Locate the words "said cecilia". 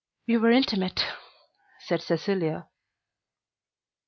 1.85-2.67